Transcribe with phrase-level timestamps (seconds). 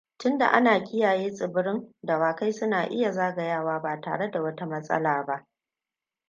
[0.17, 5.47] Tunda ana kiyaye tsibirin, dawakai suna iya zagayawa ba tare da wata matsala ba.